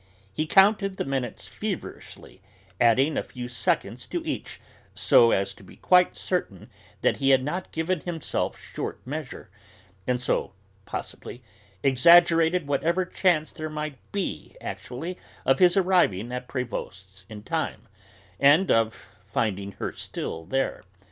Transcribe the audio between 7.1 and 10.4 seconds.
he had not given himself short measure, and